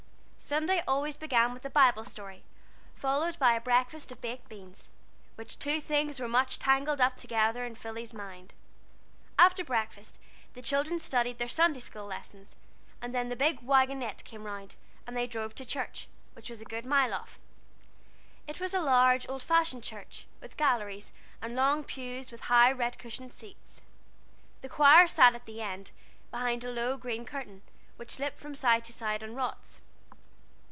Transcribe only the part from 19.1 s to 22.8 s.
old fashioned church, with galleries, and long pews with high